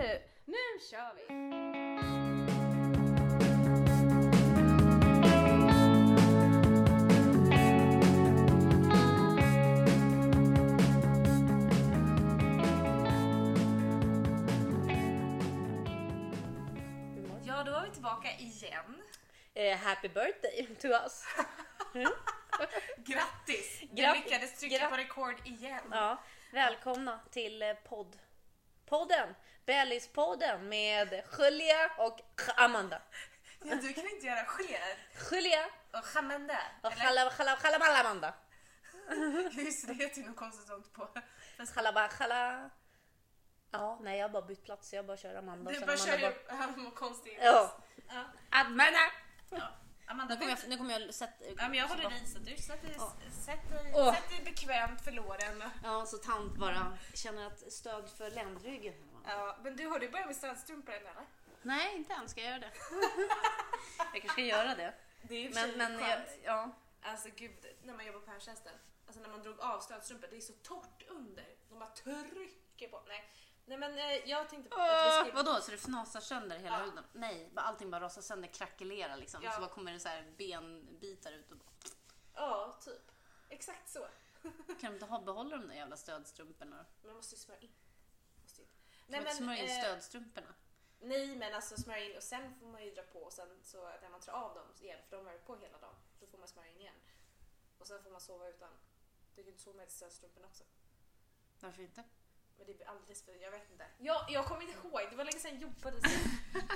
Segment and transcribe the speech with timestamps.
[0.00, 2.40] nu, nu kör vi!
[17.46, 19.02] Ja, då var vi tillbaka igen.
[19.54, 21.24] Eh, happy birthday to us.
[22.96, 23.80] Grattis!
[23.92, 25.80] Vi Gratt- lyckades trycka gratt- på rekord igen.
[25.92, 26.18] Ja,
[26.52, 28.16] välkomna till eh, podd.
[28.90, 29.34] Podden.
[29.66, 32.20] Bellispodden med Julia och
[32.56, 33.02] Amanda.
[33.62, 34.80] Ja, du kan inte göra sker
[35.30, 36.58] Julia och chamanda.
[36.82, 37.02] och Eller?
[37.02, 38.34] Chala- Chala- Chala- Amanda.
[39.52, 41.08] Just det, heter ju något konstigt sånt på.
[41.56, 42.70] Fast Chala- Chala-
[43.72, 44.92] Ja, nej jag har bara bytt plats.
[44.92, 45.70] Jag bara kör Amanda.
[45.72, 46.06] du bara Amanda
[46.76, 47.38] kör något konstigt.
[47.42, 47.76] Ja.
[48.08, 48.24] Ja.
[48.50, 48.98] Amanda!
[49.50, 49.68] Ja.
[50.10, 51.44] Amanda, Nu kommer jag, nu kommer jag sätta...
[51.44, 53.16] Ja, men jag håller i så du sätt dig, Ja.
[53.46, 55.62] sätt dig, sätt dig bekvämt för låren.
[55.84, 58.94] Ja, så tant bara känner att stöd för ländryggen.
[59.26, 61.26] Ja, men du har du börjat med stödstrumpor än eller?
[61.62, 62.28] Nej, inte än.
[62.28, 62.72] Ska jag göra det?
[63.98, 64.94] jag kanske ska göra det.
[65.22, 66.70] Det är för Men, men jag, ja.
[67.02, 68.72] Alltså gud, när man jobbar på hemtjänsten.
[69.06, 71.44] Alltså när man drog av stödstrumpor, det är så torrt under.
[71.68, 73.02] De bara trycker på.
[73.08, 73.29] Nej,
[73.70, 75.44] Nej men eh, jag tänkte på att vi skulle...
[75.44, 76.84] vadå, så det fnasar sönder hela Ja.
[76.84, 77.04] huden?
[77.12, 79.42] Nej, bara allting bara rasar sönder, krackelerar liksom.
[79.42, 79.52] Ja.
[79.52, 81.70] Så bara kommer det så här benbitar ut och bara...
[82.34, 83.12] Ja, typ.
[83.48, 84.08] Exakt så.
[84.66, 86.86] Kan de inte ha, behålla de där jävla stödstrumporna?
[87.04, 87.72] Man måste ju smörja in.
[88.42, 88.68] Måste ju.
[89.08, 90.54] Man inte smörja in eh, stödstrumporna?
[91.00, 93.82] Nej men alltså smörja in och sen får man ju dra på och sen så
[94.02, 96.38] när man tar av dem igen, för de har ju på hela dagen, då får
[96.38, 96.94] man smörja in igen.
[97.78, 98.70] Och sen får man sova utan.
[99.34, 100.64] Du kan ju inte sova med stödstrumporna också.
[101.60, 102.04] Varför inte?
[102.60, 103.86] Men det blir alldeles för, jag vet inte.
[103.98, 106.18] Jag, jag kommer inte ihåg, det var länge sedan jag jobbade så.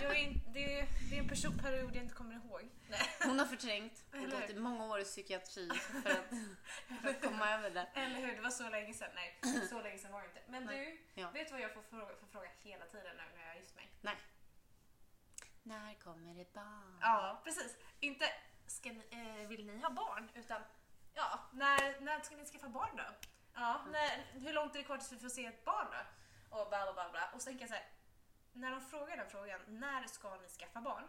[0.03, 2.69] Jag in, det, det är en person period jag inte kommer ihåg.
[2.89, 3.01] Nej.
[3.25, 5.69] Hon har förträngt och gått i många år i psykiatri
[6.03, 6.31] för att,
[7.03, 7.87] för att komma över det.
[7.95, 9.11] Eller hur, det var så länge sedan.
[9.15, 9.39] Nej,
[9.71, 10.43] så länge sedan var det inte.
[10.49, 11.01] Men Nej.
[11.15, 11.31] du, Ja.
[11.31, 13.75] vet du vad jag får fråga, får fråga hela tiden nu när jag har gift
[13.77, 13.89] mig?
[14.01, 14.17] Nej.
[15.63, 16.99] När kommer det barn?
[17.01, 17.77] Ja, precis.
[18.01, 18.25] Inte
[18.67, 20.63] ska ni, eh, vill ni ha barn, utan
[21.15, 23.05] ja, när, när ska ni skaffa barn då?
[23.55, 26.57] Ja, när, hur långt är det kvar tills vi får se ett barn då?
[26.59, 27.11] Och bla bla bla.
[27.11, 27.31] bla.
[27.35, 27.87] Och så tänker jag så här,
[28.53, 31.09] när de frågar den frågan, när ska ni skaffa barn?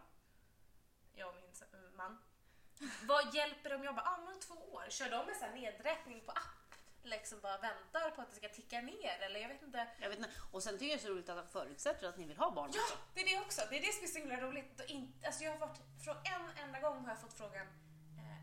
[1.14, 2.18] Jag och min man.
[3.02, 4.84] Vad hjälper om jag bara, ah, men två år?
[4.88, 6.74] Kör de med så nedräkning på app?
[7.02, 9.18] Liksom bara väntar på att det ska ticka ner?
[9.20, 9.88] Eller jag vet inte.
[10.00, 10.30] Jag vet inte.
[10.52, 12.50] Och sen tycker jag det är så roligt att han förutsätter att ni vill ha
[12.50, 12.96] barn Ja, också.
[13.14, 13.62] det är det också.
[13.70, 14.80] Det är det som är så himla roligt.
[15.26, 17.66] Alltså jag har varit, från en enda gång har jag fått frågan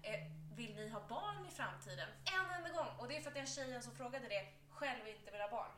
[0.03, 0.19] eh,
[0.55, 2.09] Vill ni ha barn i framtiden?
[2.39, 2.87] En enda gång.
[2.99, 5.71] Och det är för att den tjejen som frågade det själv inte vill ha barn.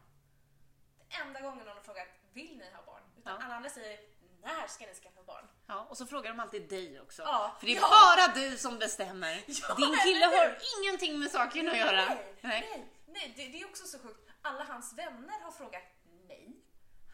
[1.09, 3.02] Det enda gången någon har frågat Vill ni ha barn?
[3.18, 3.46] Utan Ja.
[3.46, 4.00] alla andra säger
[4.41, 5.47] När ska ni skaffa barn?
[5.68, 7.22] Ja, och så frågar de alltid dig också.
[7.22, 7.56] Ja.
[7.59, 7.90] För det är Ja.
[7.91, 9.44] bara du som bestämmer.
[9.47, 12.06] Ja, Din kille har ingenting med saken att göra.
[12.06, 12.62] Nej, Nej.
[12.72, 14.30] nej, nej det, det är också så sjukt.
[14.41, 15.84] Alla hans vänner har frågat
[16.28, 16.62] mig.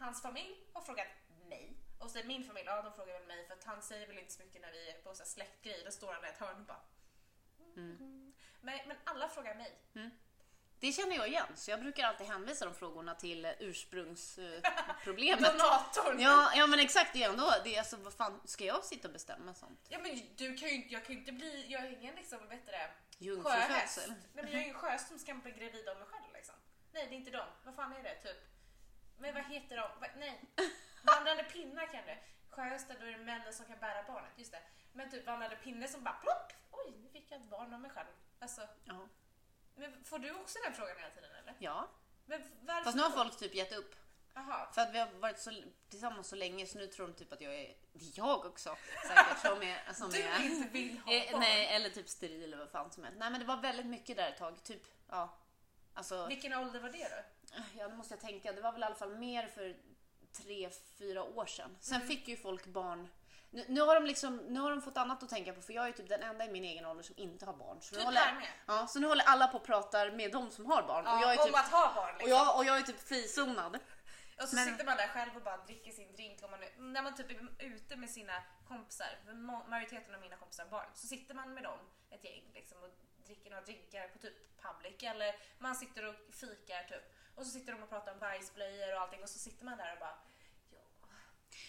[0.00, 1.06] Hans familj har frågat
[1.48, 1.76] mig.
[1.98, 4.32] Och så min familj, ja de frågar väl mig för att han säger väl inte
[4.32, 5.82] så mycket när vi är på så här släktgrej.
[5.84, 6.80] Då står han i ett hörn och bara
[7.76, 8.32] mm.
[8.60, 9.78] men, men alla frågar mig.
[10.82, 15.44] Det känner jag igen, så jag brukar alltid hänvisa de frågorna till eh, ursprungsproblemet.
[15.52, 16.20] Donatorn!
[16.20, 19.08] Ja, ja men exakt, det är ändå, det är alltså, vad fan, ska jag sitta
[19.08, 19.86] och bestämma sånt?
[19.88, 22.66] Ja men du kan ju, jag kan ju inte bli, jag är ingen liksom, vet
[22.66, 22.90] du det,
[23.42, 24.08] sjöhäst.
[24.08, 26.54] Nej men jag är ingen sjöhäst som ska bli gravid av mig själv liksom.
[26.92, 27.48] Nej det är inte dem.
[27.64, 28.40] Vad fan är det typ?
[29.18, 30.00] Men vad heter de?
[30.00, 30.40] Va, nej.
[31.02, 32.18] Vandrande pinnar kan det.
[32.50, 34.62] Sjöhästar då är det männen som kan bära barnet, just det.
[34.92, 36.52] Men typ vandrande pinne som bara plopp!
[36.70, 38.08] Oj, nu fick jag ett barn av mig själv.
[38.38, 39.08] Alltså, Ja.
[39.74, 41.54] men får du också den frågan hela tiden eller?
[41.58, 41.88] ja.
[42.26, 43.94] Men varför Fast nu har folk typ gett upp.
[44.34, 44.72] Jaha.
[44.72, 47.40] För att vi har varit så, tillsammans så länge så nu tror de typ att
[47.40, 48.76] jag är, det är jag också
[49.08, 51.40] säkert som är, som Du är inte vill ha Eh, barn.
[51.40, 53.18] nej, eller typ steril eller vad fan som helst.
[53.18, 54.62] Nej men det var väldigt mycket där ett tag.
[54.62, 55.38] Typ, ja.
[55.94, 57.62] Alltså, Vilken ålder var det då?
[57.78, 58.52] ja nu måste jag tänka.
[58.52, 59.76] Det var väl i alla fall mer för
[60.32, 61.76] tre, fyra år sedan.
[61.80, 62.08] Sen Mm.
[62.08, 63.08] fick ju folk barn.
[63.54, 65.88] Nu, nu, har de liksom, nu har de fått annat att tänka på för jag
[65.88, 67.80] är typ den enda i min egen ålder som inte har barn.
[67.80, 68.48] Så nu, Typ håller, här med.
[68.66, 71.04] ja, så nu håller alla på och pratar med de som har barn.
[71.06, 72.32] Ja, och, jag är om typ, att ha barn liksom.
[72.32, 73.78] och, jag, och jag är typ frizonad.
[74.42, 76.42] Och så Men- sitter man där själv och bara dricker sin drink.
[76.42, 78.32] Och man, är- när man typ är ute med sina
[78.68, 79.18] kompisar,
[79.68, 81.78] majoriteten av mina kompisar har barn, så sitter man med dem,
[82.10, 82.88] ett gäng, liksom, och
[83.26, 85.02] dricker några drinkar på typ public.
[85.02, 87.14] Eller man sitter och fikar typ.
[87.36, 89.92] Och så sitter de och pratar om bajsblöjor och allting och så sitter man där
[89.92, 90.18] och bara.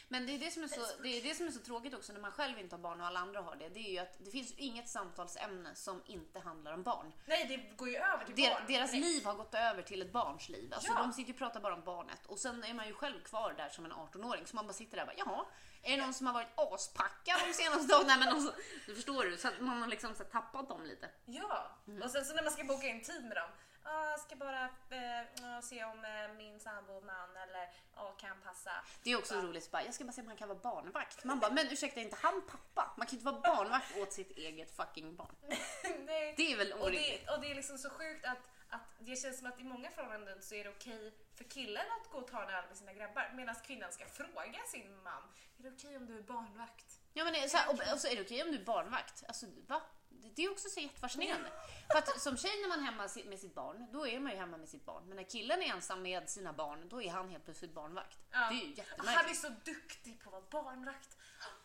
[0.07, 2.13] Men det är det, som är så, det är det som är så tråkigt också
[2.13, 3.69] när man själv inte har barn och alla andra har det.
[3.69, 7.13] Det är ju att det finns inget samtalsämne som inte handlar om barn.
[7.25, 8.63] Nej, det går ju över till barn.
[8.67, 9.05] deras direkt.
[9.05, 10.73] liv har gått över till ett barns liv.
[10.73, 10.99] Alltså Ja.
[10.99, 13.53] De sitter ju och pratar bara om barnet och sen är man ju själv kvar
[13.57, 15.45] där som en 18-åring så man bara sitter där och bara jaha,
[15.83, 18.07] är det någon som har varit aspackad de senaste dagarna?
[18.07, 18.53] Nej men alltså,
[18.85, 21.09] du förstår du, så att man har liksom så tappat dem lite.
[21.25, 23.49] Ja, och sen så när man ska boka in tid med dem,
[23.83, 28.71] ah, ska bara eh, se om eh, min sambo man eller ah, kan passa.
[29.03, 29.41] Det är också Ja.
[29.41, 31.23] roligt, bara, jag ska bara se om han kan vara barnvakt.
[31.23, 32.93] Man bara, men ursäkta, är inte han pappa?
[32.97, 35.35] Man kan inte vara barnvakt åt sitt eget fucking barn.
[36.05, 36.33] Nej.
[36.37, 37.25] Det är väl Och orimligt?
[37.25, 39.89] det, och det är liksom så sjukt att, att det känns som att i många
[39.91, 42.93] förhållanden så är det okej för killen att gå och ta en öl med sina
[42.93, 45.23] grabbar medan kvinnan ska fråga sin man,
[45.59, 46.99] är det okej om du är barnvakt?
[47.13, 48.65] Ja, men det är så här, och, och så är det okej om du är
[48.65, 49.23] barnvakt.
[49.27, 49.81] Alltså, va?
[50.35, 51.51] Det är också så jättefascinerande.
[51.91, 54.37] För att som tjej när man är hemma med sitt barn, då är man ju
[54.37, 55.03] hemma med sitt barn.
[55.07, 58.17] Men när killen är ensam med sina barn, då är han helt plötsligt barnvakt.
[58.31, 58.39] Ja.
[58.39, 59.41] Det är ju Han är jättemärkligt.
[59.41, 61.17] så duktig på att vara barnvakt.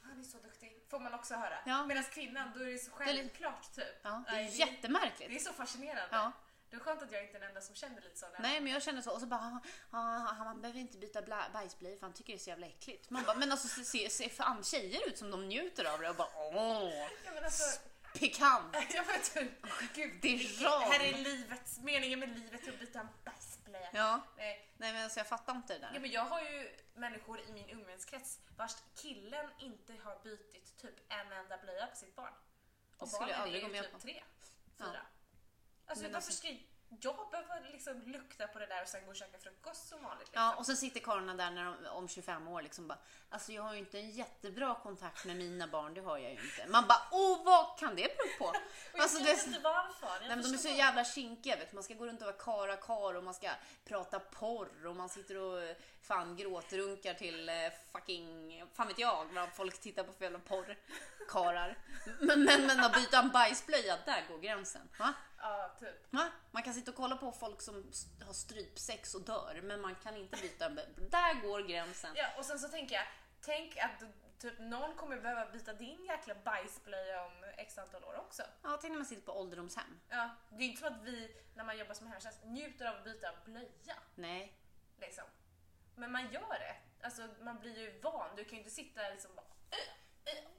[0.02, 1.58] Han är så duktig, får man också höra.
[1.66, 1.86] Ja.
[1.86, 3.84] Medan kvinnan, då är det så självklart typ.
[4.02, 5.30] Ja, det är Nej, jättemärkligt.
[5.30, 6.08] Det är så fascinerande.
[6.10, 6.32] Ja.
[6.70, 8.26] Det är skönt att jag inte är den enda som känner lite så.
[8.38, 9.98] Nej men jag känner så och så bara, ah,
[10.30, 11.22] ah, man behöver inte byta
[11.52, 13.10] bajsblöjor för han tycker det är så jävla äckligt.
[13.10, 16.10] Man bara, men alltså se, se, se fan tjejer ut som de njuter av det
[16.10, 16.92] och bara åh,
[17.24, 17.80] Ja, men alltså,
[18.18, 18.76] pikant.
[18.94, 19.54] jag vet inte.
[19.94, 23.88] Gud, Det är här är livets, meningen med livet är att byta en bajsblöja.
[23.92, 24.68] Ja, Nej.
[24.76, 26.00] nej men alltså jag fattar inte det Ja, där.
[26.00, 31.32] men jag har ju människor i min umgängeskrets vars killen inte har bytt typ en
[31.32, 32.32] enda blöja på sitt barn.
[32.96, 33.98] Och Det skulle jag barnen aldrig är ju med typ på.
[33.98, 34.22] tre,
[34.78, 34.84] Ja.
[34.86, 35.00] fyra.
[35.86, 36.48] Alltså Men varför alltså- ska
[37.00, 40.28] jag behöva liksom lukta på det där och sen gå och käka frukost som vanligt?
[40.28, 40.42] Liksom?
[40.42, 42.98] Ja, och så sitter karlarna där när de, om 25 år liksom bara,
[43.30, 46.38] alltså jag har ju inte en jättebra kontakt med mina barn, det har jag ju
[46.44, 46.66] inte.
[46.68, 48.56] Man bara, åh vad kan det bero på?
[48.92, 50.06] Jag Alltså, vet det, inte varför.
[50.06, 51.72] Jag Nej, men de är så jävla kinkiga vet.
[51.72, 53.50] Man ska gå runt och vara kara kar och man ska
[53.84, 57.54] prata porr och man sitter och fan gråtrunkar till eh,
[57.92, 60.76] fucking, fan vet jag vad folk tittar på för jävla porr.
[61.28, 61.78] Karar.
[62.20, 64.88] Men, men, men att byta en bajsblöja, där går gränsen.
[64.98, 65.14] Va?
[65.40, 66.12] Ja, typ.
[66.12, 66.30] Va?
[66.50, 67.92] Man kan sitta och kolla på folk som
[68.26, 70.68] har strypsex och dör, men man kan inte byta
[71.10, 72.10] Där går gränsen.
[72.16, 73.04] Ja, och sen så tänker jag,
[73.40, 74.02] tänk att
[74.38, 78.42] typ någon kommer behöva byta din jäkla bajsblöja om x antal år också.
[78.62, 80.00] Ja, tänk när man sitter på ålderdomshem.
[80.08, 83.04] Ja, det är inte som att vi, när man jobbar som hemtjänst, njuter av att
[83.04, 83.96] byta blöja.
[84.14, 84.58] Nej.
[85.00, 85.24] Liksom.
[85.94, 86.76] Men man gör det.
[87.02, 88.36] Alltså, man blir ju van.
[88.36, 89.46] Du kan ju inte sitta liksom bara...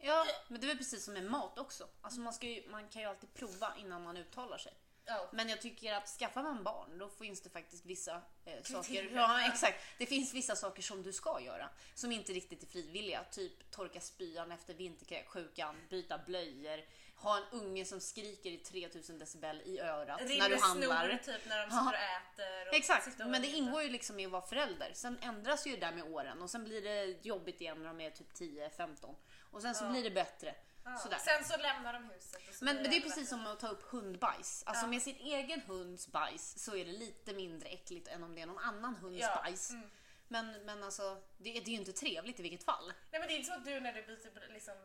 [0.02, 1.88] Ja, men det är väl precis som med mat också.
[2.02, 4.74] Alltså man, ska ju, man kan ju alltid prova innan man uttalar sig.
[5.06, 5.30] Ja.
[5.32, 9.12] Men jag tycker att skaffar man barn då finns det faktiskt vissa eh, saker.
[9.14, 9.84] Ja, exakt.
[9.98, 13.24] Det finns vissa saker som du ska göra som inte riktigt är frivilliga.
[13.24, 16.86] Typ torka spyan efter vinterkräksjukan, byta blöjor,
[17.22, 21.08] ha en unge som skriker i 3000 decibel i örat Ring när du handlar.
[21.20, 22.68] snor typ när de sitter och äter.
[22.68, 24.92] Och Exakt, och men det ingår ju liksom i att vara förälder.
[24.94, 28.02] Sen ändras ju det där med åren och sen blir det jobbigt igen när de
[28.02, 29.16] är typ 10-15.
[29.52, 29.90] Och sen så Ja.
[29.90, 30.56] blir det bättre.
[30.86, 30.98] Ja.
[30.98, 31.18] Sådär.
[31.18, 32.50] Sen så lämnar de huset.
[32.50, 33.28] Och så Men, men det är ännu precis bättre.
[33.28, 34.64] som att ta upp hundbajs.
[34.66, 34.90] Alltså Ja.
[34.90, 38.46] med sin egen hunds bajs så är det lite mindre äckligt än om det är
[38.46, 39.70] någon annan hunds Ja, bajs.
[39.72, 39.90] mm.
[40.28, 42.94] Men, men alltså, det, det är ju inte trevligt i vilket fall.
[43.12, 44.76] Nej men det är inte så att du när du byter liksom...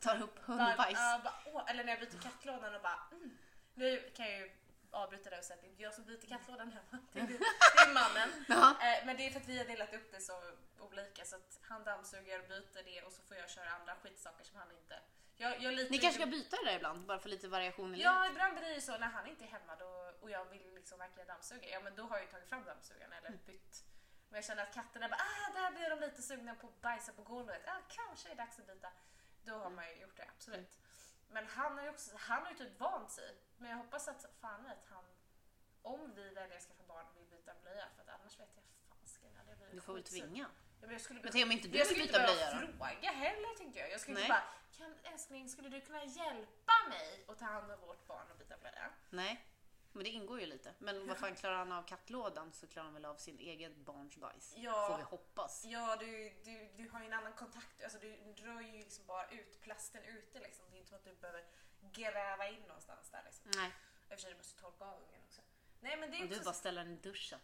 [0.00, 0.98] Tar upp bara- hundbajs.
[1.24, 3.00] bara, åh, eller när jag byter kattlådan och bara...
[3.12, 3.38] Mm.
[3.74, 4.50] Nu kan jag ju
[4.90, 6.98] avbryta det och säga att det är inte jag som byter kattlådan hemma.
[7.12, 7.34] Det är, det
[7.90, 8.44] är mannen.
[8.48, 8.70] Ja.
[8.70, 10.42] Eh, Men det är för att vi har delat upp det så
[10.78, 14.44] olika så att han dammsuger och byter det och så får jag köra andra skitsaker
[14.44, 14.98] som han inte...
[15.36, 17.96] Jag, jag litar Ni kanske ska byta det där ibland bara för lite variation i
[17.96, 18.04] livet.
[18.12, 20.74] Ja, ibland blir det ju så när han inte är hemma då, och jag vill
[20.74, 21.68] liksom verkligen dammsuga.
[21.68, 23.40] Ja, men då har jag ju tagit fram dammsugaren eller Mm.
[23.46, 23.84] bytt.
[24.28, 27.12] Men jag känner att katterna bara, ah, där blir de lite sugna på att bajsa
[27.12, 27.62] på golvet.
[27.66, 28.88] Ah, kanske är det dags att byta.
[29.50, 30.78] Då har man ju gjort det, absolut.
[31.28, 33.30] Men han har ju också, han har ju typ vant sig.
[33.58, 35.04] Men jag hoppas att, fan vet han,
[35.82, 37.86] om vi väljer att skaffa barn vill byta blöja.
[37.96, 40.46] För att annars vet jag blir Du får väl tvinga.
[40.80, 42.58] Ja, men jag skulle Men tänk om inte du jag vill skulle byta blöja då?
[42.58, 43.90] fråga heller tänkte jag.
[43.90, 44.24] Jag skulle Nej.
[44.24, 48.30] inte bara, kan, älskling skulle du kunna hjälpa mig att ta hand om vårt barn
[48.30, 48.90] och byta blöja?
[49.10, 49.44] Nej,
[49.92, 50.74] men det ingår ju lite.
[50.78, 54.16] Men vad fan klarar han av kattlådan så klarar han väl av sin eget barns
[54.16, 54.54] bajs.
[54.56, 54.88] Ja.
[54.88, 55.64] Får vi hoppas.
[55.64, 57.82] Ja, du, du, du har ju en annan kontakt.
[57.82, 60.38] Alltså, du drar ju liksom bara ut plasten ute.
[60.38, 60.64] Liksom.
[60.70, 61.44] Det är inte som att du behöver
[61.80, 63.22] gräva in någonstans där.
[63.24, 63.50] Liksom.
[63.56, 65.40] Nej, I och för sig, du måste torka av ungen också.
[65.80, 67.40] Nej, men det är om du bara ställer den i duschen.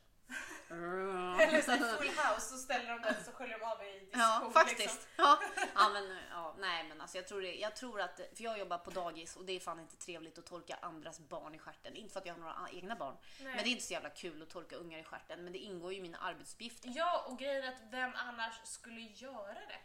[1.40, 4.20] Eller så full house så ställer de den så sköljer de av i diskon.
[4.20, 4.78] Ja, faktiskt.
[4.78, 5.00] Liksom.
[5.16, 5.38] Ja.
[5.74, 8.78] Ja, men, ja, nej, men alltså, jag, tror det, jag tror att, för jag jobbar
[8.78, 11.96] på dagis och det är fan inte trevligt att torka andras barn i stjärten.
[11.96, 13.54] Inte för att jag har några egna barn, Nej.
[13.54, 15.44] men det är inte så jävla kul att torka ungar i stjärten.
[15.44, 16.92] Men det ingår ju i mina arbetsuppgifter.
[16.94, 19.80] Ja, och grejen är att vem annars skulle göra det?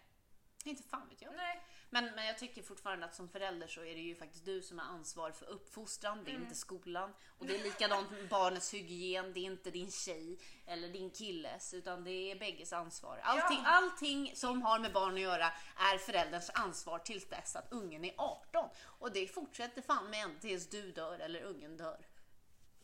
[0.64, 1.34] Inte fan vet jag.
[1.36, 1.64] Nej.
[1.94, 4.80] Men, men jag tycker fortfarande att som förälder så är det ju faktiskt du som
[4.80, 7.14] är ansvarig för uppfostran, det är inte skolan.
[7.38, 11.74] Och det är likadant med barnets hygien, det är inte din tjej eller din killes,
[11.74, 13.20] utan det är bägges ansvar.
[13.24, 13.70] Allting, Ja.
[13.70, 15.46] allting som har med barn att göra
[15.78, 18.70] är förälderns ansvar tills dess att ungen är 18.
[18.84, 22.08] Och det fortsätter fan med än tills du dör eller ungen dör.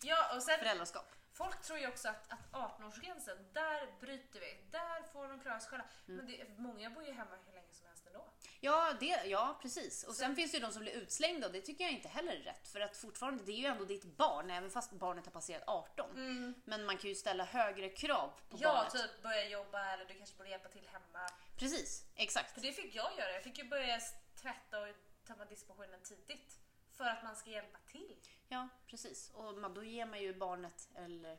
[0.01, 1.13] Ja, och sen Föräldraskap.
[1.33, 4.57] Folk tror ju också att, att 18-årsgränsen, där bryter vi.
[4.71, 5.85] Där får de klara sig själva.
[6.07, 6.17] Mm.
[6.17, 8.25] Men det, många bor ju hemma hur länge som helst ändå.
[8.59, 10.03] Ja, det, ja precis.
[10.03, 12.31] Och sen finns det ju de som blir utslängda och det tycker jag inte heller
[12.35, 12.67] är rätt.
[12.67, 16.53] För att fortfarande, det är ju ändå ditt barn, även fast barnet har passerat 18.
[16.65, 18.93] Men man kan ju ställa högre krav på Ja, barnet.
[18.93, 21.29] typ börja jobba eller du kanske borde hjälpa till hemma.
[21.57, 22.53] Precis, exakt.
[22.53, 23.31] För det fick jag göra.
[23.31, 23.99] Jag fick ju börja
[24.41, 24.87] tvätta och
[25.27, 26.59] tömma diskmaskinen tidigt.
[26.97, 28.17] För att man ska hjälpa till.
[28.47, 29.29] Ja, precis.
[29.33, 31.37] Och man, då ger man ju barnet, eller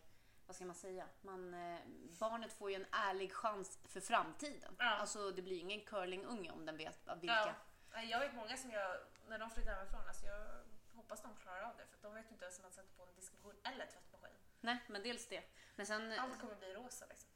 [0.49, 1.07] vad ska man säga?
[1.23, 1.79] Man, eh,
[2.21, 4.77] barnet får ju en ärlig chans för framtiden.
[4.79, 4.85] Ja.
[4.85, 7.55] Alltså det blir ju ingen curlingunge om den vet vilka.
[7.93, 8.03] Ja.
[8.03, 8.97] Jag vet många som jag,
[9.29, 10.47] när de flyttar hemifrån, alltså jag
[10.95, 11.87] hoppas de klarar av det.
[11.87, 14.37] För de vet ju inte ens hur man sätter på en diskmaskin eller tvättmaskin.
[14.61, 15.43] Nej, men dels det.
[15.77, 17.31] Men sen, ja Allt kommer bli rosa liksom.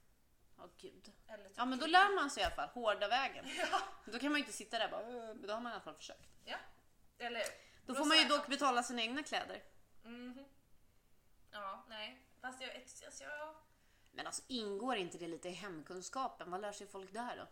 [0.79, 1.13] gud.
[1.29, 3.45] Eller typ Ja men då lär man sig i alla fall, hårda vägen.
[3.57, 3.81] Ja.
[4.05, 5.95] Då kan man ju inte sitta där bara, men då har man i alla fall
[5.95, 6.29] försökt.
[6.45, 6.57] ja.
[7.19, 7.43] Eller...
[7.87, 9.63] Då får man ju dock betala sina egna kläder.
[10.03, 10.45] Mhm.
[11.51, 12.27] Ja, nej.
[12.43, 12.71] Fast jag...
[12.77, 13.55] Alltså, jag
[14.11, 16.51] Men alltså ingår inte det lite i hemkunskapen?
[16.51, 17.47] Vad lär sig folk där då?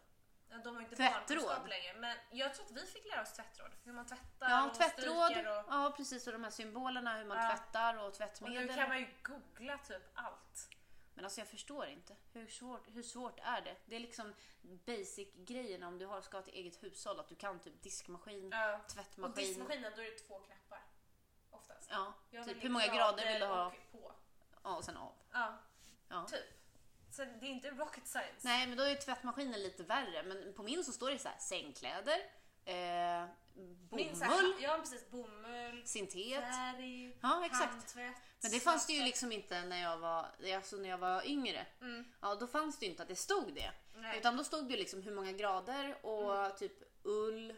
[0.49, 1.68] Ja, De har inte Tvättråd.
[1.68, 1.94] längre.
[1.99, 3.70] Men jag tror att vi fick lära oss tvättråd.
[3.85, 5.30] Hur man tvättar Ja, och tvättråd.
[5.37, 5.64] och...
[5.75, 6.26] Ja, precis.
[6.26, 7.56] Och de här symbolerna, hur man Ja.
[7.56, 8.75] tvättar och Och nu tvättmedel.
[8.76, 10.68] kan man ju googla typ allt.
[11.14, 12.16] Men alltså jag förstår inte.
[12.32, 13.76] Hur svårt, hur svårt är det?
[13.87, 17.20] Det är liksom basic-grejerna om du har, ska ha ett eget hushåll.
[17.20, 18.76] Att du kan typ diskmaskin, Ja.
[18.76, 19.35] Och tvättmaskin.
[19.35, 20.82] diskmaskinen, då är det två knappar.
[21.50, 21.90] Oftast.
[21.90, 23.66] Ja, Jag typ hur många grader vill du ha?
[23.66, 24.12] och på.
[24.62, 25.12] Ja, och sen av.
[25.33, 25.59] Ja,
[26.09, 26.26] Ja.
[26.26, 26.45] typ.
[27.11, 28.35] Så det är inte rocket science.
[28.40, 30.23] Nej, men då är tvättmaskinen lite värre.
[30.23, 32.19] Men på min så står det så här sängkläder,
[32.64, 33.26] eh,
[33.90, 35.11] bomull, här, ja, precis.
[35.11, 36.40] Bomull, syntet.
[36.45, 37.71] färg, Ja, exakt.
[37.73, 38.17] handtvätt.
[38.43, 40.26] Men det fanns det ju liksom inte när jag var,
[40.57, 41.67] alltså när jag var yngre.
[41.81, 42.12] Mm.
[42.21, 43.73] Ja, då fanns det ju inte att det stod det.
[43.95, 44.19] Nej.
[44.19, 47.55] Utan då stod det liksom hur många grader och typ ull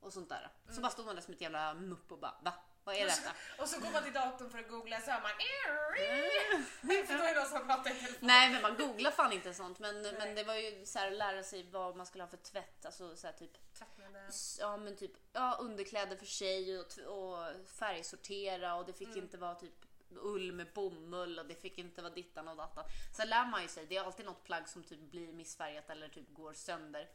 [0.00, 0.50] och sånt där.
[0.70, 2.52] Så bara stod man där som ett jävla mupp och bara va?
[2.88, 3.62] Vad är Och så, detta?
[3.62, 5.30] och så går man till datorn för att googla så hör man
[7.06, 8.18] för då är det någon som pratar i telefon.
[8.20, 11.16] Nej men man googlar fan inte sånt men, men det var ju så här att
[11.18, 12.84] lära sig vad man skulle ha för tvätt.
[12.86, 14.30] Alltså så här typ, Tvättmedel.
[14.58, 19.18] ja men typ ja, underkläder för sig och, och färgsortera och det fick Mm.
[19.22, 19.74] inte vara typ
[20.10, 22.84] ull med bomull och det fick inte vara dittan och dattan.
[23.16, 26.08] Sen lär man ju sig, det är alltid något plagg som typ blir missfärgat eller
[26.08, 27.08] typ går sönder.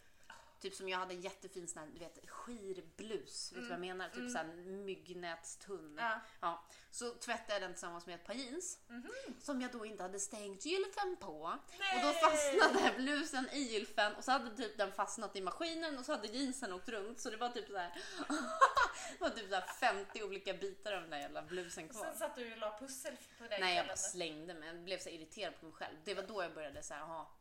[0.64, 3.52] Typ som jag hade en jättefin sån här, du vet, skirblus.
[3.52, 4.10] Vet du vad jag menar?
[4.10, 4.46] Typ såhär
[4.86, 5.80] myggnätstunn.
[5.80, 6.04] Mm.
[6.06, 6.22] Ja.
[6.40, 6.64] Ja.
[6.92, 8.80] Så tvättade jag den tillsammans med ett par jeans.
[8.88, 9.12] Mhm.
[9.42, 11.60] Som jag då inte hade stängt gylfen på.
[11.80, 11.96] Nej!
[11.96, 16.06] Och då fastnade blusen i gylfen och så hade typ den fastnat i maskinen och
[16.06, 17.20] så hade jeansen åkt runt.
[17.20, 17.94] Så det var typ så här.
[19.18, 22.04] det var typ så här 50 olika bitar av den där jävla blusen kvar.
[22.04, 24.68] Sen satt du och la pussel på den Nej jag bara slängde mig.
[24.68, 25.96] Jag blev så irriterad på mig själv.
[26.04, 27.32] Det var då jag började så här, aha,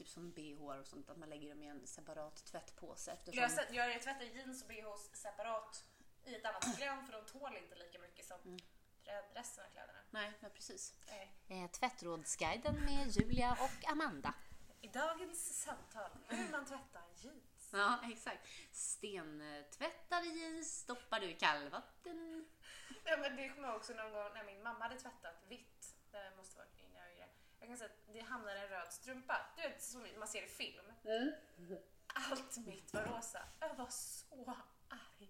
[0.00, 3.12] Typ som bh och sånt, att man lägger dem i en separat tvättpåse.
[3.12, 3.42] Eftersom...
[3.42, 5.84] Jag, jag, jag tvättar jeans och bhs separat
[6.24, 8.56] i ett annat program för de tål inte lika mycket som Mm.
[9.04, 9.98] re- resten av kläderna.
[10.10, 10.94] Nej, ja, precis.
[11.08, 11.64] Nej.
[11.64, 14.34] Eh, tvättrådsguiden med Julia och Amanda.
[14.80, 17.70] I dagens samtal, hur man tvättar jeans.
[17.72, 18.48] Ja, exakt.
[18.72, 22.48] Stentvättade jeans stoppar du i kallvatten.
[23.04, 25.94] Ja, men det kommer jag också någon gång när min mamma hade tvättat vitt.
[26.10, 26.79] Det måste vara innan
[27.60, 29.46] jag kan säga att det hamnade en röd strumpa.
[29.56, 30.92] Du vet som man ser i film.
[32.30, 33.42] Allt mitt var rosa.
[33.60, 34.54] Jag var så
[34.88, 35.28] arg.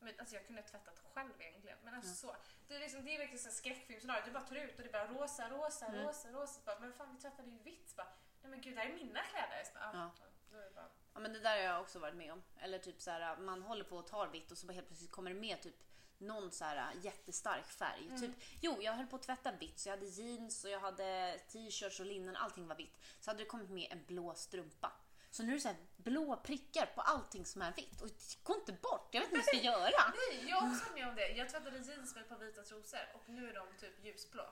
[0.00, 1.78] Men, alltså jag kunde ha tvättat själv egentligen.
[1.84, 2.36] Men alltså så.
[2.68, 4.22] Det är, liksom, det är verkligen en skräckfilmscenario.
[4.24, 6.06] Du bara tar ut och det är bara rosa, rosa, Mm.
[6.06, 6.60] rosa, rosa.
[6.66, 7.96] Bara, men fan vi tvättade ju vitt.
[7.96, 8.08] Bara,
[8.42, 9.64] Nej men gud, det här är mina kläder.
[9.64, 10.10] Så Bara, Ja.
[10.20, 10.26] ja.
[10.50, 12.42] Då är det bara, Ja men det där har jag också varit med om.
[12.58, 15.10] Eller typ så här, man håller på och tar vitt och så bara helt plötsligt
[15.12, 15.74] kommer det med typ
[16.20, 18.06] någon så här jättestark färg.
[18.06, 18.20] Mm.
[18.20, 18.30] Typ,
[18.60, 22.00] jo, jag höll på att tvätta vitt så jag hade jeans och jag hade t-shirts
[22.00, 22.98] och linnen, allting var vitt.
[23.20, 24.92] Så hade det kommit med en blå strumpa.
[25.30, 28.56] Så nu är det så blå prickar på allting som är vitt och det går
[28.56, 29.08] inte bort.
[29.12, 30.14] Jag vet inte vad jag ska göra.
[30.30, 31.28] Nej, jag också med om det.
[31.28, 34.44] Jag tvättade jeans med ett par vita trosor och nu är de typ ljusblå.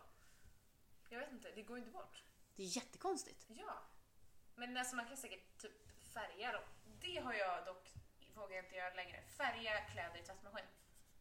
[1.08, 2.22] Jag vet inte, det går inte bort.
[2.56, 3.44] Det är jättekonstigt.
[3.48, 3.82] Ja.
[4.54, 6.62] Men alltså man kan säkert typ färga dem.
[7.00, 7.92] Det har jag dock,
[8.34, 9.22] vågar jag inte göra längre.
[9.36, 10.64] Färga kläder i tvättmaskin.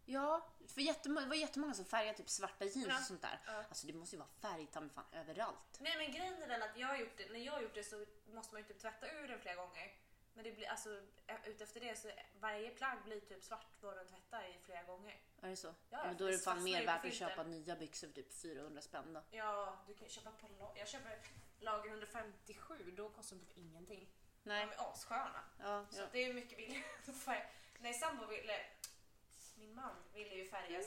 [0.05, 2.98] Ja, för jättemånga, det var jättemånga som färgade typ svarta jeans Ja.
[3.00, 3.39] och sånt där.
[3.48, 3.63] Ja.
[3.69, 5.77] Alltså det måste ju vara färg ta fan överallt.
[5.79, 7.83] Nej men grejen är den att jag har gjort det, när jag har gjort det
[7.83, 9.93] så måste man ju typ tvätta ur den flera gånger.
[10.36, 11.01] Men det blir alltså,
[11.45, 15.22] utefter det så varje plagg blir typ svart vad den tvättar i flera gånger.
[15.41, 15.67] Är det så?
[15.67, 18.33] Ja, Ja, men då är det fan mer värt att köpa nya byxor för typ
[18.33, 19.22] 400 spänn då.
[19.31, 20.72] Ja, du kan köpa på.
[20.75, 21.19] Jag köper
[21.60, 24.10] lager 157, då kostar de typ ingenting.
[24.43, 24.65] Nej.
[24.65, 25.43] De är assköna.
[25.60, 26.05] Ja, Så ja.
[26.12, 27.43] det är mycket billigare.
[27.79, 28.53] Nej, sambo ville,
[30.23, 30.85] ville ju färgas.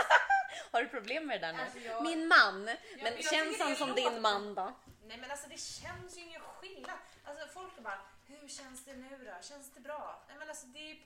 [0.72, 1.60] Har du problem med det där nu?
[1.62, 2.64] Alltså, jag- Min man!
[2.64, 2.76] men
[3.14, 4.72] jag känns han som din man då?
[5.02, 6.98] Nej men alltså det känns ju ingen skillnad.
[7.24, 9.42] Alltså folk är bara, hur känns det nu då?
[9.42, 10.24] Känns det bra?
[10.28, 10.98] Nej men alltså det är,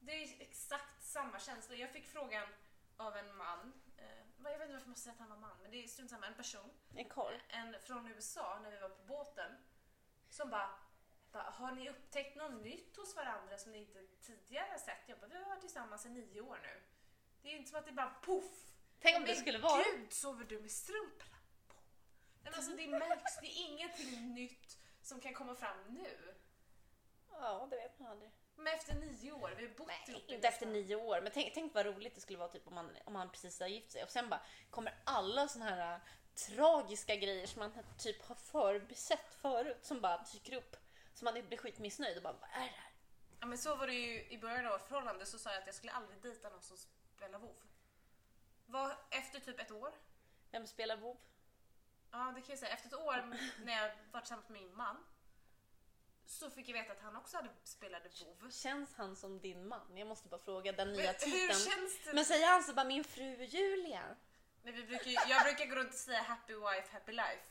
[0.00, 1.74] det är exakt samma känsla.
[1.74, 2.48] Jag fick frågan
[2.96, 4.04] av en man, eh,
[4.44, 6.10] jag vet inte varför jag måste säga att han var man, men det är strunt
[6.10, 7.40] samma, en person, En korv.
[7.48, 9.52] en från USA när vi var på båten.
[10.30, 10.70] som bara,
[11.32, 14.98] bara har ni upptäckt något nytt hos varandra som ni inte tidigare sett?
[15.06, 16.80] Jag bara, vi har varit tillsammans i nio år nu.
[17.42, 18.72] Det är ju inte som att det bara poff.
[19.00, 19.82] Tänk om det skulle vara...
[19.82, 21.36] Gud, sover du med strumporna
[21.68, 21.74] på?
[22.42, 26.34] Nej, men alltså, det märks, det är ingenting nytt som kan komma fram nu.
[27.30, 28.30] Ja, det vet man aldrig.
[28.56, 31.20] Men efter nio år, vi har bott Nej, ihop inte efter nio år.
[31.20, 33.66] Men tänk, tänk vad roligt det skulle vara typ, om, man, om man precis har
[33.66, 36.00] gift sig och sen bara kommer alla såna här äh,
[36.34, 40.76] tragiska grejer som man typ har förbisett förut som bara dyker upp.
[41.14, 42.92] Så man blir skitmissnöjd och bara, vad är det här?
[43.40, 45.66] Ja, men så var det ju i början av vårt förhållande så sa jag att
[45.66, 46.76] jag skulle aldrig dejta någon som
[47.22, 47.56] spelar WoW.
[48.66, 49.92] Var efter typ ett år,
[50.50, 51.16] Vem spelar WoW?
[52.10, 55.04] ja det kan jag säga, efter ett år när jag var tillsammans med min man
[56.26, 58.50] så fick jag veta att han också hade spelade WoW.
[58.50, 59.96] Känns han som din man?
[59.96, 61.58] Jag måste bara fråga den nya Men hur titeln.
[61.58, 62.12] känns det?
[62.14, 64.16] Men säger han så bara min fru Julia?
[64.62, 67.42] Nej, vi brukar, jag brukar gå runt och säga happy wife, happy life.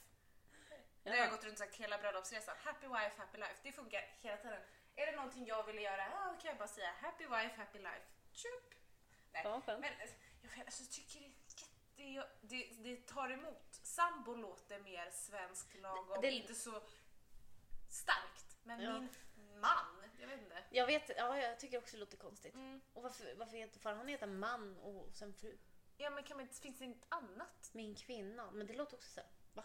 [1.03, 1.31] När jag har Ja.
[1.31, 2.55] gått runt och sagt hela bröllopsresan.
[2.63, 3.55] Happy wife, happy life.
[3.63, 4.61] Det funkar hela tiden.
[4.95, 7.79] Är det någonting jag vill göra, ja, då kan jag bara säga happy wife, happy
[7.79, 8.05] life.
[8.33, 8.73] Tjup!
[9.33, 9.79] Nej, Ja, skönt.
[9.81, 10.09] men eh,
[10.41, 11.19] jag, alltså, tycker
[11.95, 12.29] det är jätte...
[12.41, 13.67] Det, det tar emot.
[13.83, 16.81] Sambo låter mer svensk lagom, Det- inte så
[17.89, 18.57] starkt.
[18.63, 18.99] Men Ja.
[18.99, 19.09] min
[19.59, 20.63] man, jag vet inte.
[20.69, 22.53] Jag vet, ja jag tycker också det låter konstigt.
[22.53, 22.81] Mm.
[22.93, 25.57] Och varför, varför heter, får han heta man och sen fru?
[25.97, 27.69] Ja men kan man finns det inte annat?
[27.73, 28.51] Min kvinna.
[28.51, 29.63] Men det låter också så här, va?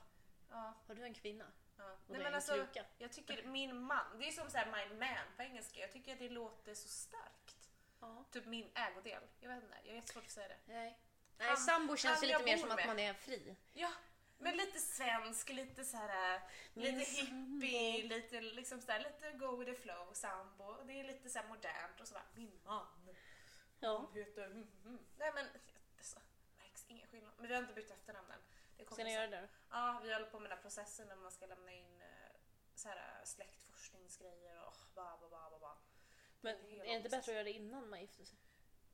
[0.50, 0.74] Ja.
[0.86, 1.52] Har du en kvinna?
[1.76, 1.84] Ja.
[1.88, 2.84] Nej, det men en alltså, kruka.
[2.98, 5.80] jag tycker min man, det är som så här my man på engelska.
[5.80, 7.55] Jag tycker att det låter så starkt.
[8.00, 8.24] Ja.
[8.30, 9.22] Typ min ägodel.
[9.40, 10.58] Jag vet inte, jag har jättesvårt att säga det.
[10.66, 10.98] Nej.
[11.38, 12.86] Nej, Han- sambo känns ju lite mer som att med.
[12.86, 13.56] man är fri.
[13.72, 13.92] Ja,
[14.38, 16.40] men lite svensk, lite så här,
[16.74, 20.82] Min lite hippie, lite liksom så här, lite go with the flow sambo.
[20.84, 22.86] Det är lite så här modernt och så bara, min man.
[23.80, 24.10] Ja.
[24.14, 24.98] Heter, mm, mm.
[25.16, 25.46] Nej men,
[25.98, 26.18] det så,
[26.58, 27.32] märks ingen skillnad.
[27.38, 28.40] Men vi har inte bytt efternamn än.
[28.76, 29.48] Det kommer Ska ni göra det?
[29.70, 32.36] Ja, vi håller på med den här processen när man ska lämna in eh,
[32.74, 35.55] så här, eh, släktforskningsgrejer och ba, ba, ba.
[36.46, 38.38] Men Det är det inte bättre att göra det innan man gifter sig?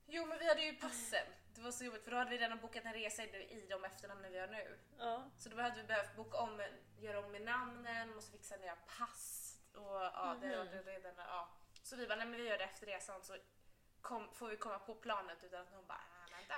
[0.07, 1.27] Jo, men vi hade ju passen.
[1.55, 4.33] Det var så jobbigt för då hade vi redan bokat en resa i de efternamnen
[4.33, 4.79] vi har nu.
[4.99, 5.31] Ja.
[5.39, 6.63] Så då hade vi behövt boka om,
[6.99, 10.59] göra om med namnen, måste fixa nya pass och ja, det Mhm.
[10.59, 11.49] hade redan, ja.
[11.83, 13.37] Så vi bara, nej men vi gör det efter resan så
[14.01, 16.05] kom, får vi komma på planet utan att någon bara,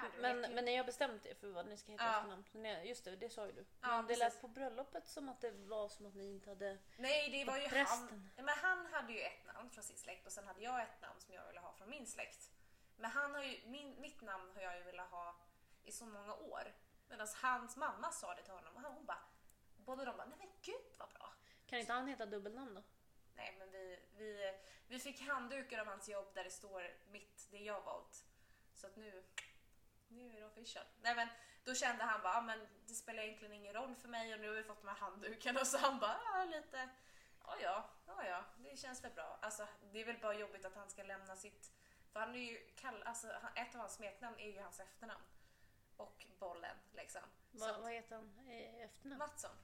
[0.03, 2.17] du Men, vet ju." men ni har bestämt er för vad ni ska heta Ja.
[2.19, 2.45] efternamn?
[2.53, 3.65] Ni- Just det, det sa ju du.
[3.81, 6.79] Ja, Men det lät på bröllopet som att det var som att ni inte hade...
[6.97, 7.71] Nej, det var ju han.
[7.71, 8.31] prästen.
[8.37, 11.21] Men han hade ju ett namn från sin släkt och sen hade jag ett namn
[11.21, 12.51] som jag ville ha från min släkt.
[12.97, 15.37] Men han har ju, min, mitt namn har jag ju velat ha
[15.85, 16.75] i så många år.
[17.09, 19.25] Medan hans mamma sa det till honom och han- hon bara,
[19.77, 21.35] båda de bara, nej men gud vad bra.
[21.67, 22.83] Kan inte han heta dubbelnamn då?
[23.37, 24.55] Nej men vi, vi,
[24.89, 28.25] vi fick handdukar av hans jobb där det står mitt, det jag valt.
[28.75, 29.25] Så att nu,
[30.09, 30.85] nu är det official.
[31.03, 31.29] Nej men
[31.65, 34.49] då kände han bara, ah, men det spelar egentligen ingen roll för mig och nu
[34.49, 36.89] har vi fått de här handdukarna så han bara, ah, lite,
[37.45, 39.39] ja ja, ja ja, det känns väl bra.
[39.43, 41.73] Alltså det är väl bara jobbigt att han ska lämna sitt,
[42.13, 45.25] för han är ju kall, alltså ett av hans smeknamn är ju hans efternamn.
[45.97, 47.23] Och bollen liksom.
[47.53, 49.19] Så Vad, att- vad heter han i efternamn?
[49.19, 49.57] Matsson.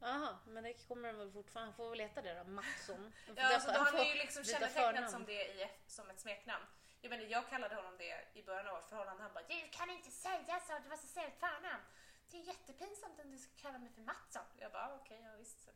[0.00, 1.70] Jaha, men det kommer han väl fortfarande...
[1.70, 3.12] Han får väl heta det då, Mattsson.
[3.36, 5.10] Ja, alltså, då han är ju liksom förnamn.
[5.10, 6.64] som det i, som ett smeknamn.
[7.04, 9.22] Jag, menar, jag kallade honom det i början av vårt förhållande.
[9.22, 11.82] Han bara “Du kan inte säga så, du måste säga ett förnamn”.
[12.30, 14.42] Det är jättepinsamt om du ska kalla mig för Mattsson.
[14.58, 15.68] Jag bara "Ah, “Okej, ja, visst”.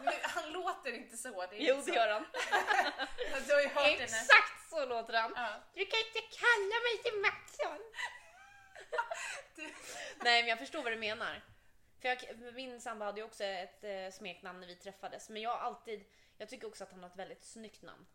[0.00, 1.46] Men han låter inte så.
[1.46, 2.24] Det är Jo, det gör han.
[3.46, 5.32] Du har ju hört Exakt så låter han.
[5.36, 5.60] Ja.
[5.74, 7.80] Du kan inte kalla mig till Mattsson.
[9.56, 9.74] Du-
[10.24, 11.42] Nej, men jag förstår vad du menar.
[12.00, 15.28] För jag, min sambo hade ju också ett eh, smeknamn när vi träffades.
[15.30, 16.04] Men jag har alltid,
[16.38, 18.06] jag tycker också att han har ett väldigt snyggt namn.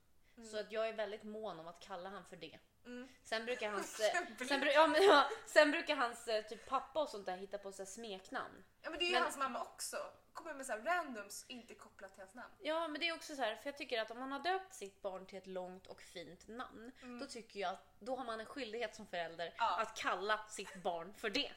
[0.44, 2.60] Så att jag är väldigt mån om att kalla han för det.
[2.86, 3.08] Mm.
[3.24, 4.14] Sen brukar hans, eh,
[4.48, 7.58] sen, bru- ja, men, ja, sen brukar hans eh, typ pappa och sånt där hitta
[7.58, 8.64] på så här smeknamn.
[8.82, 9.98] Ja, men det är ju Men- hans mamma också.
[10.34, 12.54] Kommer med så här randoms, inte kopplat till hans namn.
[12.60, 14.74] Ja, men det är också så här, för jag tycker att om man har döpt
[14.74, 18.40] sitt barn till ett långt och fint namn, då tycker jag att då har man
[18.40, 19.80] en skyldighet som förälder Ja.
[19.82, 21.52] att kalla sitt barn för det.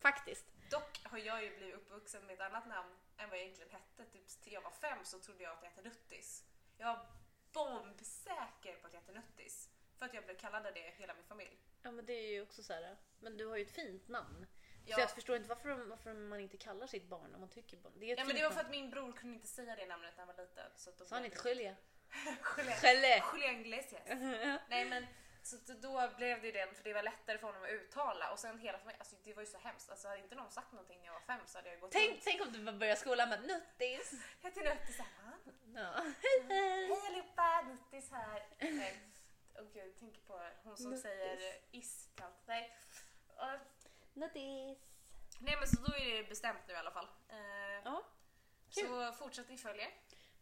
[0.00, 0.46] Faktiskt.
[0.70, 4.10] Dock har jag ju blivit uppvuxen med ett annat namn än vad jag egentligen hette.
[4.12, 6.44] Typ till jag var fem så trodde jag att jag hette Nuttis.
[6.78, 6.98] Jag
[7.52, 9.70] bombsäker på att jag hette Nuttis.
[9.98, 11.58] För att jag blev kallad det hela min familj.
[11.82, 14.46] Ja, men det är ju också så här, men du har ju ett fint namn.
[14.86, 14.94] Ja.
[14.94, 17.92] Så jag förstår inte varför, varför man inte kallar sitt barn om man tycker barn.
[17.96, 20.12] Det är Ja men det var för att min bror kunde inte säga det namnet
[20.16, 20.70] när han var liten.
[20.76, 21.76] Så Sa han inte Julia?
[22.56, 23.24] Julia.
[23.34, 24.02] Julia Iglesias.
[24.68, 25.06] Nej men
[25.42, 28.38] så då blev det ju den för det var lättare för honom att uttala och
[28.38, 29.90] sen hela familjen, alltså det var ju så hemskt.
[29.90, 32.10] Alltså hade inte någon sagt någonting när jag var fem så hade jag gått Tänk,
[32.10, 32.20] runt.
[32.24, 34.12] tänk om du börjar skolan med nuttis.
[34.42, 35.08] Jag heter Nuttis här.
[35.74, 35.92] Ja.
[36.22, 36.86] Hej hej.
[36.88, 38.46] Hej allihopa, Nuttis här.
[38.58, 39.00] Nej.
[39.58, 41.02] Och gud, jag tänker på hon som Nuttis.
[41.02, 42.34] säger is till allt.
[42.46, 42.76] Nej.
[43.36, 43.60] Och-
[44.14, 44.78] Nuttis.
[45.38, 47.08] Nej men så då är det bestämt nu i alla fall.
[47.28, 47.36] Eh,
[47.84, 48.02] Ja,
[48.70, 49.90] så fortsätt ni följer.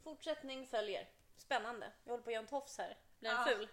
[0.05, 1.09] fortsättning följer.
[1.37, 1.93] Spännande.
[2.05, 2.97] Jag håller på att göra en tofs här.
[3.19, 3.45] Blir den Ja.
[3.47, 3.69] ful?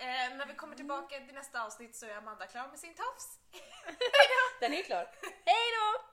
[0.00, 3.38] Eh, när vi kommer tillbaka till nästa avsnitt så är Amanda klar med sin tofs.
[4.60, 5.08] Den är klar.
[5.44, 6.04] Hej då!